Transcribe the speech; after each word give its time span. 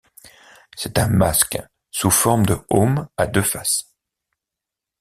C'est 0.75 0.97
un 0.97 1.09
masque 1.09 1.61
sous 1.91 2.09
forme 2.09 2.43
de 2.47 2.57
heaume 2.71 3.07
à 3.17 3.27
deux 3.27 3.43
faces. 3.43 3.93